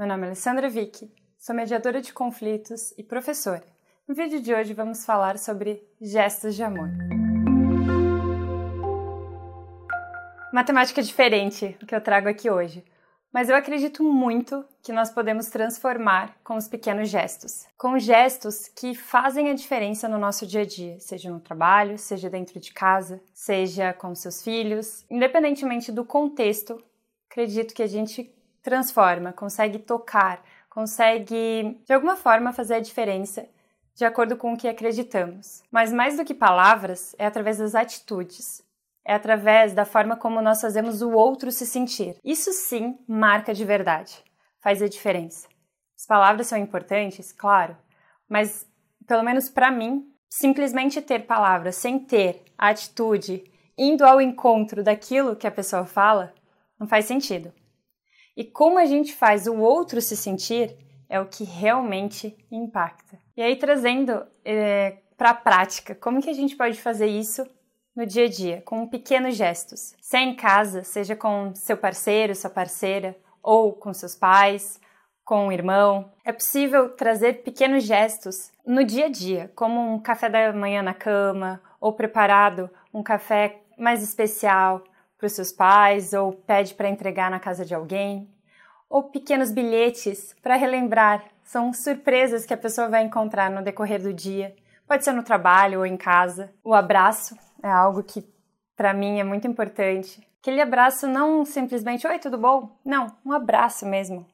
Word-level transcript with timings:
Meu 0.00 0.08
nome 0.08 0.22
é 0.22 0.26
Alessandra 0.28 0.70
Vick, 0.70 1.12
sou 1.38 1.54
mediadora 1.54 2.00
de 2.00 2.10
conflitos 2.10 2.90
e 2.96 3.04
professora. 3.04 3.62
No 4.08 4.14
vídeo 4.14 4.40
de 4.40 4.54
hoje 4.54 4.72
vamos 4.72 5.04
falar 5.04 5.38
sobre 5.38 5.86
gestos 6.00 6.54
de 6.54 6.62
amor. 6.62 6.88
Uma 10.50 10.64
temática 10.64 11.02
diferente 11.02 11.76
que 11.86 11.94
eu 11.94 12.00
trago 12.00 12.30
aqui 12.30 12.48
hoje, 12.48 12.82
mas 13.30 13.50
eu 13.50 13.54
acredito 13.54 14.02
muito 14.02 14.64
que 14.82 14.90
nós 14.90 15.10
podemos 15.10 15.48
transformar 15.48 16.34
com 16.42 16.56
os 16.56 16.66
pequenos 16.66 17.10
gestos, 17.10 17.66
com 17.76 17.98
gestos 17.98 18.68
que 18.68 18.94
fazem 18.94 19.50
a 19.50 19.54
diferença 19.54 20.08
no 20.08 20.16
nosso 20.16 20.46
dia 20.46 20.62
a 20.62 20.66
dia, 20.66 20.98
seja 20.98 21.28
no 21.28 21.40
trabalho, 21.40 21.98
seja 21.98 22.30
dentro 22.30 22.58
de 22.58 22.72
casa, 22.72 23.20
seja 23.34 23.92
com 23.92 24.14
seus 24.14 24.42
filhos, 24.42 25.04
independentemente 25.10 25.92
do 25.92 26.06
contexto. 26.06 26.82
Acredito 27.28 27.74
que 27.74 27.82
a 27.82 27.86
gente 27.86 28.34
transforma, 28.62 29.32
consegue 29.32 29.78
tocar, 29.78 30.42
consegue 30.68 31.80
de 31.84 31.92
alguma 31.92 32.16
forma 32.16 32.52
fazer 32.52 32.74
a 32.74 32.80
diferença 32.80 33.48
de 33.94 34.04
acordo 34.04 34.36
com 34.36 34.54
o 34.54 34.56
que 34.56 34.68
acreditamos. 34.68 35.62
Mas 35.70 35.92
mais 35.92 36.16
do 36.16 36.24
que 36.24 36.34
palavras, 36.34 37.14
é 37.18 37.26
através 37.26 37.58
das 37.58 37.74
atitudes, 37.74 38.62
é 39.04 39.14
através 39.14 39.72
da 39.72 39.84
forma 39.84 40.16
como 40.16 40.40
nós 40.40 40.60
fazemos 40.60 41.02
o 41.02 41.10
outro 41.10 41.50
se 41.50 41.66
sentir. 41.66 42.16
Isso 42.24 42.52
sim 42.52 42.98
marca 43.06 43.52
de 43.52 43.64
verdade, 43.64 44.24
faz 44.60 44.82
a 44.82 44.88
diferença. 44.88 45.48
As 45.98 46.06
palavras 46.06 46.46
são 46.46 46.58
importantes, 46.58 47.30
claro, 47.30 47.76
mas 48.28 48.66
pelo 49.06 49.22
menos 49.22 49.48
para 49.48 49.70
mim, 49.70 50.10
simplesmente 50.30 51.02
ter 51.02 51.26
palavras 51.26 51.76
sem 51.76 51.98
ter 51.98 52.42
a 52.56 52.68
atitude, 52.68 53.44
indo 53.76 54.04
ao 54.04 54.20
encontro 54.20 54.82
daquilo 54.82 55.36
que 55.36 55.46
a 55.46 55.50
pessoa 55.50 55.84
fala, 55.84 56.32
não 56.78 56.86
faz 56.86 57.04
sentido. 57.04 57.52
E 58.40 58.44
como 58.44 58.78
a 58.78 58.86
gente 58.86 59.14
faz 59.14 59.46
o 59.46 59.58
outro 59.58 60.00
se 60.00 60.16
sentir 60.16 60.74
é 61.10 61.20
o 61.20 61.26
que 61.26 61.44
realmente 61.44 62.34
impacta. 62.50 63.18
E 63.36 63.42
aí, 63.42 63.54
trazendo 63.54 64.24
é, 64.42 64.96
para 65.14 65.28
a 65.28 65.34
prática, 65.34 65.94
como 65.94 66.22
que 66.22 66.30
a 66.30 66.32
gente 66.32 66.56
pode 66.56 66.80
fazer 66.80 67.06
isso 67.06 67.46
no 67.94 68.06
dia 68.06 68.24
a 68.24 68.28
dia, 68.30 68.62
com 68.62 68.86
pequenos 68.86 69.36
gestos. 69.36 69.94
Se 70.00 70.16
é 70.16 70.22
em 70.22 70.34
casa, 70.34 70.82
seja 70.82 71.14
com 71.14 71.54
seu 71.54 71.76
parceiro, 71.76 72.34
sua 72.34 72.48
parceira, 72.48 73.14
ou 73.42 73.74
com 73.74 73.92
seus 73.92 74.16
pais, 74.16 74.80
com 75.22 75.48
um 75.48 75.52
irmão, 75.52 76.10
é 76.24 76.32
possível 76.32 76.88
trazer 76.96 77.42
pequenos 77.42 77.84
gestos 77.84 78.50
no 78.66 78.82
dia 78.84 79.04
a 79.04 79.10
dia, 79.10 79.52
como 79.54 79.92
um 79.92 80.00
café 80.00 80.30
da 80.30 80.50
manhã 80.54 80.80
na 80.80 80.94
cama, 80.94 81.60
ou 81.78 81.92
preparado 81.92 82.70
um 82.90 83.02
café 83.02 83.60
mais 83.76 84.02
especial 84.02 84.82
para 85.20 85.26
os 85.26 85.34
seus 85.34 85.52
pais, 85.52 86.14
ou 86.14 86.32
pede 86.32 86.72
para 86.72 86.88
entregar 86.88 87.30
na 87.30 87.38
casa 87.38 87.62
de 87.62 87.74
alguém, 87.74 88.26
ou 88.88 89.04
pequenos 89.04 89.52
bilhetes 89.52 90.34
para 90.42 90.56
relembrar. 90.56 91.22
São 91.44 91.72
surpresas 91.74 92.46
que 92.46 92.54
a 92.54 92.56
pessoa 92.56 92.88
vai 92.88 93.02
encontrar 93.02 93.50
no 93.50 93.62
decorrer 93.62 94.00
do 94.02 94.14
dia. 94.14 94.56
Pode 94.88 95.04
ser 95.04 95.12
no 95.12 95.22
trabalho 95.22 95.80
ou 95.80 95.86
em 95.86 95.96
casa. 95.96 96.50
O 96.64 96.72
abraço 96.72 97.36
é 97.62 97.68
algo 97.68 98.02
que 98.02 98.24
para 98.74 98.94
mim 98.94 99.20
é 99.20 99.24
muito 99.24 99.46
importante. 99.46 100.26
Aquele 100.40 100.62
abraço 100.62 101.06
não 101.06 101.44
simplesmente 101.44 102.06
oi, 102.06 102.18
tudo 102.18 102.38
bom? 102.38 102.80
Não, 102.82 103.14
um 103.24 103.32
abraço 103.32 103.84
mesmo. 103.84 104.26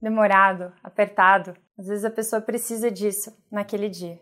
Demorado, 0.00 0.72
apertado. 0.84 1.54
Às 1.76 1.88
vezes 1.88 2.04
a 2.04 2.10
pessoa 2.10 2.40
precisa 2.40 2.90
disso 2.90 3.36
naquele 3.50 3.88
dia. 3.88 4.20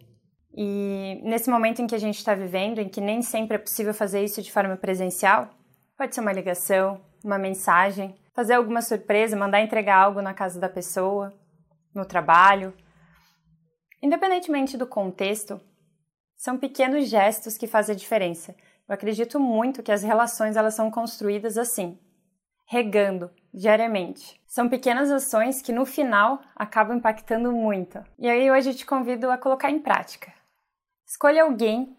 E 0.57 1.21
nesse 1.23 1.51
momento 1.51 1.83
em 1.83 1.87
que 1.87 1.95
a 1.95 1.99
gente 1.99 2.17
está 2.17 2.35
vivendo, 2.35 2.79
em 2.79 2.89
que 2.89 3.01
nem 3.01 3.23
sempre 3.23 3.57
é 3.57 3.59
possível 3.59 3.93
fazer 3.93 4.25
isso 4.25 4.41
de 4.41 4.51
forma 4.51 4.77
presencial, 4.77 5.51
pode 6.01 6.15
ser 6.15 6.23
uma 6.23 6.33
ligação, 6.33 6.99
uma 7.23 7.37
mensagem, 7.37 8.19
fazer 8.33 8.55
alguma 8.55 8.81
surpresa, 8.81 9.37
mandar 9.37 9.61
entregar 9.61 9.97
algo 9.97 10.23
na 10.23 10.33
casa 10.33 10.59
da 10.59 10.67
pessoa, 10.67 11.31
no 11.95 12.07
trabalho. 12.07 12.73
Independentemente 14.03 14.79
do 14.79 14.87
contexto, 14.87 15.61
são 16.39 16.57
pequenos 16.57 17.07
gestos 17.07 17.59
que 17.59 17.67
fazem 17.67 17.95
a 17.95 17.99
diferença. 17.99 18.57
Eu 18.89 18.95
acredito 18.95 19.39
muito 19.39 19.83
que 19.83 19.93
as 19.93 20.03
relações 20.03 20.57
elas 20.57 20.73
são 20.73 20.91
construídas 20.91 21.59
assim, 21.59 22.01
regando 22.67 23.31
diariamente. 23.53 24.41
São 24.47 24.71
pequenas 24.71 25.11
ações 25.11 25.61
que 25.61 25.71
no 25.71 25.85
final 25.85 26.41
acabam 26.57 26.97
impactando 26.97 27.53
muito. 27.53 28.03
E 28.19 28.27
aí 28.27 28.51
hoje 28.51 28.71
eu 28.71 28.75
te 28.75 28.87
convido 28.87 29.31
a 29.31 29.37
colocar 29.37 29.71
em 29.71 29.79
prática. 29.79 30.33
Escolha 31.07 31.43
alguém 31.43 31.95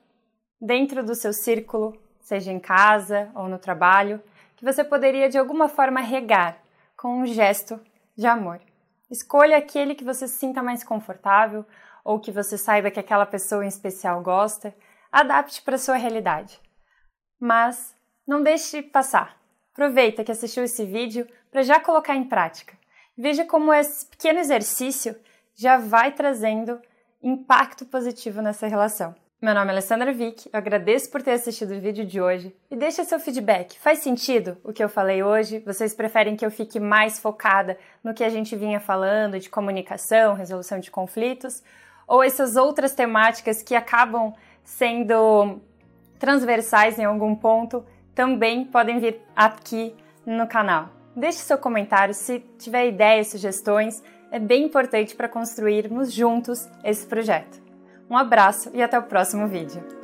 dentro 0.59 1.03
do 1.03 1.13
seu 1.13 1.33
círculo, 1.33 2.01
seja 2.21 2.51
em 2.51 2.59
casa 2.59 3.29
ou 3.35 3.47
no 3.47 3.57
trabalho, 3.57 4.21
que 4.55 4.65
você 4.65 4.83
poderia 4.83 5.29
de 5.29 5.37
alguma 5.37 5.67
forma 5.67 5.99
regar 5.99 6.57
com 6.95 7.21
um 7.21 7.25
gesto 7.25 7.79
de 8.15 8.27
amor. 8.27 8.61
Escolha 9.09 9.57
aquele 9.57 9.95
que 9.95 10.03
você 10.03 10.27
se 10.27 10.37
sinta 10.37 10.61
mais 10.61 10.83
confortável 10.83 11.65
ou 12.03 12.19
que 12.19 12.31
você 12.31 12.57
saiba 12.57 12.91
que 12.91 12.99
aquela 12.99 13.25
pessoa 13.25 13.65
em 13.65 13.67
especial 13.67 14.21
gosta, 14.21 14.73
adapte 15.11 15.61
para 15.61 15.77
sua 15.77 15.95
realidade. 15.95 16.59
Mas 17.39 17.95
não 18.27 18.41
deixe 18.41 18.81
passar. 18.81 19.37
Aproveita 19.73 20.23
que 20.23 20.31
assistiu 20.31 20.63
esse 20.63 20.85
vídeo 20.85 21.27
para 21.49 21.63
já 21.63 21.79
colocar 21.79 22.15
em 22.15 22.23
prática. 22.23 22.77
Veja 23.17 23.45
como 23.45 23.73
esse 23.73 24.05
pequeno 24.05 24.39
exercício 24.39 25.15
já 25.55 25.77
vai 25.77 26.11
trazendo 26.11 26.81
impacto 27.21 27.85
positivo 27.85 28.41
nessa 28.41 28.67
relação. 28.67 29.15
Meu 29.41 29.55
nome 29.55 29.69
é 29.69 29.71
Alessandra 29.71 30.13
Vick, 30.13 30.47
eu 30.53 30.57
agradeço 30.57 31.09
por 31.09 31.23
ter 31.23 31.31
assistido 31.31 31.71
o 31.71 31.79
vídeo 31.79 32.05
de 32.05 32.21
hoje 32.21 32.55
e 32.69 32.75
deixa 32.75 33.03
seu 33.03 33.19
feedback. 33.19 33.77
Faz 33.79 33.99
sentido 33.99 34.55
o 34.63 34.71
que 34.71 34.83
eu 34.83 34.87
falei 34.87 35.23
hoje? 35.23 35.57
Vocês 35.65 35.95
preferem 35.95 36.35
que 36.35 36.45
eu 36.45 36.51
fique 36.51 36.79
mais 36.79 37.19
focada 37.19 37.75
no 38.03 38.13
que 38.13 38.23
a 38.23 38.29
gente 38.29 38.55
vinha 38.55 38.79
falando 38.79 39.39
de 39.39 39.49
comunicação, 39.49 40.35
resolução 40.35 40.79
de 40.79 40.91
conflitos? 40.91 41.63
ou 42.11 42.21
essas 42.21 42.57
outras 42.57 42.93
temáticas 42.93 43.63
que 43.63 43.73
acabam 43.73 44.33
sendo 44.65 45.61
transversais 46.19 46.99
em 46.99 47.05
algum 47.05 47.33
ponto 47.33 47.85
também 48.13 48.65
podem 48.65 48.99
vir 48.99 49.21
aqui 49.33 49.95
no 50.25 50.45
canal. 50.45 50.89
Deixe 51.15 51.37
seu 51.37 51.57
comentário 51.57 52.13
se 52.13 52.39
tiver 52.59 52.89
ideias, 52.89 53.27
sugestões, 53.27 54.03
é 54.29 54.39
bem 54.39 54.65
importante 54.65 55.15
para 55.15 55.29
construirmos 55.29 56.11
juntos 56.11 56.67
esse 56.83 57.05
projeto. 57.05 57.70
Um 58.11 58.17
abraço 58.17 58.69
e 58.73 58.83
até 58.83 58.99
o 58.99 59.03
próximo 59.03 59.47
vídeo. 59.47 60.00